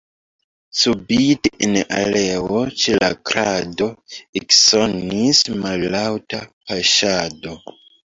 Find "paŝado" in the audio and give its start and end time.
6.73-7.55